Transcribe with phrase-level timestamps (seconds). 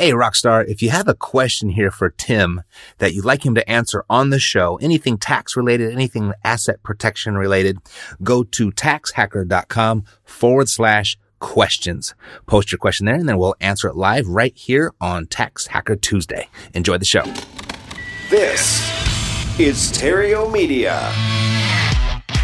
[0.00, 2.62] Hey, Rockstar, if you have a question here for Tim
[2.96, 7.36] that you'd like him to answer on the show, anything tax related, anything asset protection
[7.36, 7.76] related,
[8.22, 12.14] go to taxhacker.com forward slash questions.
[12.46, 15.96] Post your question there and then we'll answer it live right here on Tax Hacker
[15.96, 16.48] Tuesday.
[16.72, 17.24] Enjoy the show.
[18.30, 18.80] This
[19.60, 21.12] is Theriault Media.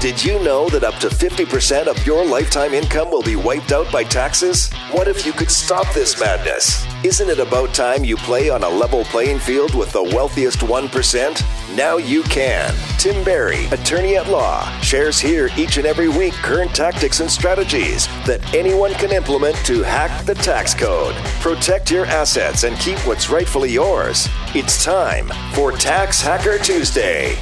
[0.00, 3.90] Did you know that up to 50% of your lifetime income will be wiped out
[3.90, 4.72] by taxes?
[4.92, 6.86] What if you could stop this madness?
[7.02, 11.76] Isn't it about time you play on a level playing field with the wealthiest 1%?
[11.76, 12.72] Now you can.
[13.00, 18.06] Tim Barry, attorney at law, shares here each and every week current tactics and strategies
[18.24, 23.30] that anyone can implement to hack the tax code, protect your assets, and keep what's
[23.30, 24.28] rightfully yours.
[24.54, 27.36] It's time for Tax Hacker Tuesday.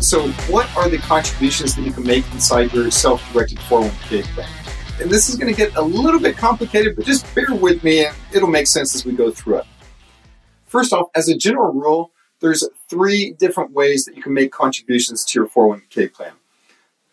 [0.00, 4.48] So, what are the contributions that you can make inside your self directed 401k plan?
[4.98, 8.06] And this is going to get a little bit complicated, but just bear with me
[8.06, 9.66] and it'll make sense as we go through it.
[10.64, 15.22] First off, as a general rule, there's three different ways that you can make contributions
[15.26, 16.32] to your 401k plan.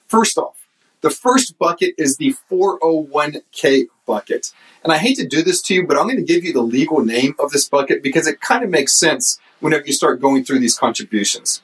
[0.07, 0.66] First off,
[1.01, 4.53] the first bucket is the 401k bucket.
[4.83, 6.61] And I hate to do this to you, but I'm going to give you the
[6.61, 10.45] legal name of this bucket because it kind of makes sense whenever you start going
[10.45, 11.61] through these contributions.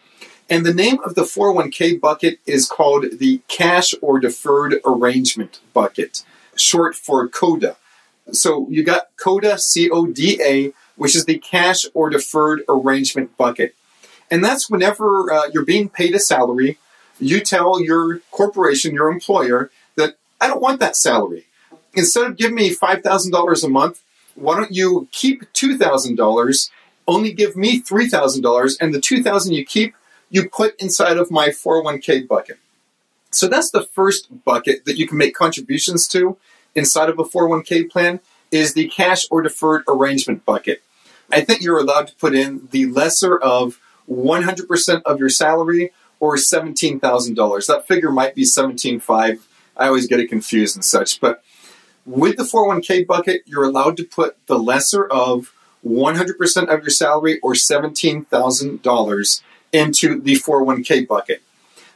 [0.49, 6.23] And the name of the 401k bucket is called the Cash or Deferred Arrangement Bucket,
[6.55, 7.77] short for CODA.
[8.31, 13.35] So you got CODA, C O D A, which is the Cash or Deferred Arrangement
[13.37, 13.75] Bucket.
[14.29, 16.77] And that's whenever uh, you're being paid a salary,
[17.19, 21.45] you tell your corporation, your employer, that I don't want that salary.
[21.93, 24.01] Instead of giving me $5,000 a month,
[24.35, 26.69] why don't you keep $2,000,
[27.07, 29.93] only give me $3,000, and the 2000 you keep,
[30.33, 32.57] you put inside of my 401k bucket.
[33.29, 36.37] So that's the first bucket that you can make contributions to
[36.73, 40.81] inside of a 401k plan is the cash or deferred arrangement bucket.
[41.31, 46.35] I think you're allowed to put in the lesser of 100% of your salary or
[46.35, 47.67] $17,000.
[47.67, 49.39] That figure might be 17.5.
[49.77, 51.43] I always get it confused and such, but
[52.07, 55.53] with the 401k bucket, you're allowed to put the lesser of
[55.85, 59.41] 100% of your salary or $17,000
[59.73, 61.41] into the 401k bucket.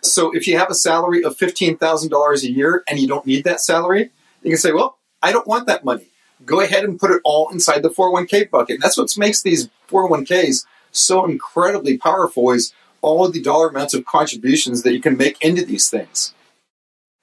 [0.02, 3.62] So if you have a salary of $15,000 a year and you don't need that
[3.62, 4.12] salary,
[4.44, 6.08] you can say, well, I don't want that money.
[6.46, 8.76] Go ahead and put it all inside the 401k bucket.
[8.76, 13.94] And that's what makes these 401ks so incredibly powerful is all of the dollar amounts
[13.94, 16.34] of contributions that you can make into these things.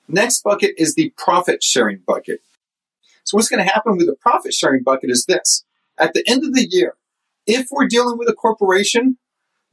[0.08, 2.40] Next bucket is the profit sharing bucket.
[3.24, 5.64] So what's going to happen with the profit sharing bucket is this.
[5.98, 6.94] At the end of the year,
[7.46, 9.16] if we're dealing with a corporation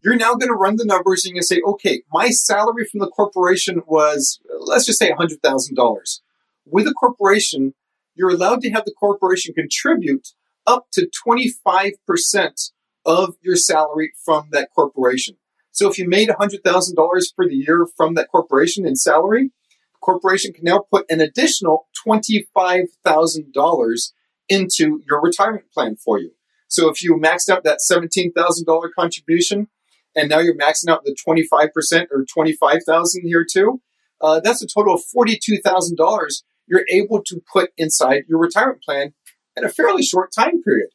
[0.03, 3.07] you're now going to run the numbers and you say, okay, my salary from the
[3.07, 6.19] corporation was, let's just say $100,000.
[6.65, 7.73] With a corporation,
[8.15, 10.29] you're allowed to have the corporation contribute
[10.65, 12.71] up to 25%
[13.05, 15.35] of your salary from that corporation.
[15.71, 19.51] So if you made $100,000 for the year from that corporation in salary,
[19.93, 24.11] the corporation can now put an additional $25,000
[24.49, 26.31] into your retirement plan for you.
[26.67, 29.69] So if you maxed out that $17,000 contribution,
[30.15, 33.81] and now you're maxing out the 25% or 25,000 here too,
[34.19, 39.13] uh, that's a total of $42,000 you're able to put inside your retirement plan
[39.57, 40.89] in a fairly short time period.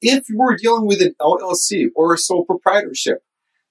[0.00, 3.24] If you are dealing with an LLC or a sole proprietorship,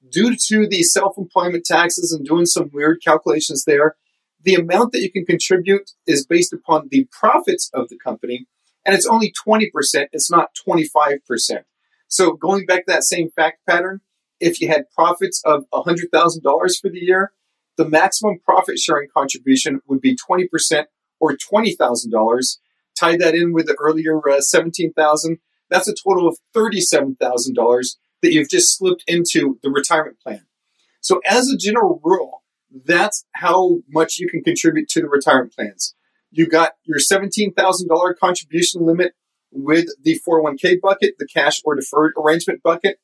[0.09, 3.95] due to the self-employment taxes and doing some weird calculations there,
[4.41, 8.47] the amount that you can contribute is based upon the profits of the company,
[8.85, 9.69] and it's only 20%,
[10.11, 11.19] it's not 25%.
[12.07, 14.01] So going back to that same fact pattern,
[14.39, 17.31] if you had profits of $100,000 for the year,
[17.77, 20.85] the maximum profit sharing contribution would be 20%
[21.19, 22.57] or $20,000.
[22.99, 25.37] Tie that in with the earlier uh, 17,000,
[25.69, 30.45] that's a total of $37,000 that you've just slipped into the retirement plan.
[31.01, 32.43] So as a general rule,
[32.85, 35.95] that's how much you can contribute to the retirement plans.
[36.31, 39.13] You got your $17,000 contribution limit
[39.51, 42.99] with the 401k bucket, the cash or deferred arrangement bucket.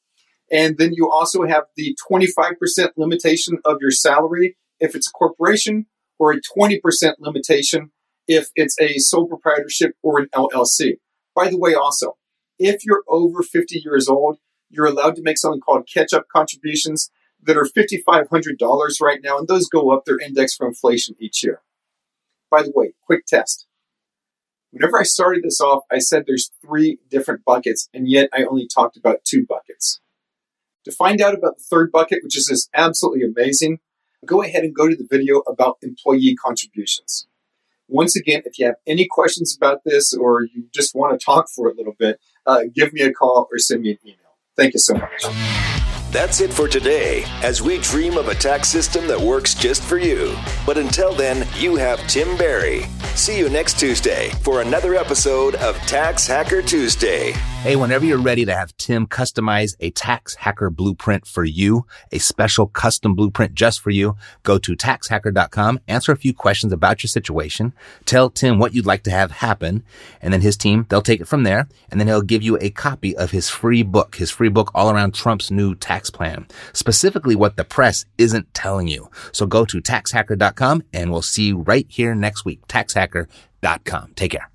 [0.53, 5.87] And then you also have the 25% limitation of your salary if it's a corporation
[6.19, 6.79] or a 20%
[7.17, 7.91] limitation
[8.27, 10.99] if it's a sole proprietorship or an LLC.
[11.35, 12.17] By the way, also,
[12.59, 14.37] if you're over 50 years old,
[14.69, 17.09] you're allowed to make something called catch up contributions
[17.41, 20.05] that are $5,500 right now, and those go up.
[20.05, 21.61] They're indexed for inflation each year.
[22.49, 23.65] By the way, quick test.
[24.71, 28.67] Whenever I started this off, I said there's three different buckets, and yet I only
[28.67, 29.99] talked about two buckets.
[30.85, 33.79] To find out about the third bucket, which is just absolutely amazing,
[34.25, 37.27] go ahead and go to the video about employee contributions.
[37.87, 41.47] Once again, if you have any questions about this or you just want to talk
[41.53, 44.17] for a little bit, uh, give me a call or send me an email.
[44.55, 45.23] Thank you so much.
[46.11, 49.97] That's it for today as we dream of a tax system that works just for
[49.97, 50.35] you.
[50.65, 52.83] But until then, you have Tim Barry.
[53.15, 57.33] See you next Tuesday for another episode of Tax Hacker Tuesday.
[57.63, 62.19] Hey, whenever you're ready to have Tim customize a tax hacker blueprint for you, a
[62.19, 67.07] special custom blueprint just for you, go to taxhacker.com, answer a few questions about your
[67.07, 67.71] situation,
[68.03, 69.81] tell Tim what you'd like to have happen,
[70.21, 72.69] and then his team, they'll take it from there, and then he'll give you a
[72.69, 77.33] copy of his free book, his free book all around Trump's new tax plan, specifically
[77.33, 79.09] what the press isn't telling you.
[79.31, 82.67] So go to taxhacker.com and we'll see you right here next week.
[82.67, 84.11] Taxhacker.com.
[84.17, 84.52] Take care.